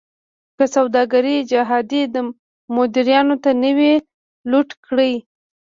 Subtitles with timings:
[0.57, 2.01] که سوداګري جهادي
[2.75, 3.93] مداریانو نه وی
[4.51, 5.13] لوټ کړې.